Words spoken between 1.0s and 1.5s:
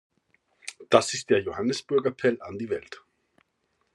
ist der